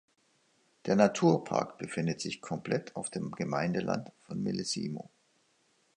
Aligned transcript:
Der 0.87 0.95
Naturpark 0.95 1.77
befindet 1.77 2.21
sich 2.21 2.41
komplett 2.41 2.95
auf 2.95 3.11
dem 3.11 3.29
Gemeindeland 3.29 4.11
von 4.21 4.41
Millesimo. 4.41 5.11